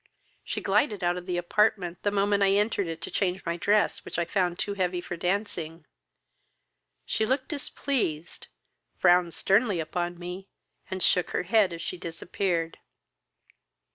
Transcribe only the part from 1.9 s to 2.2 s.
the